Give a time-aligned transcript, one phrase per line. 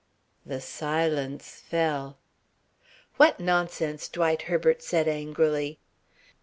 [0.47, 2.17] The silence fell.
[3.17, 5.77] "What nonsense!" Dwight Herbert said angrily.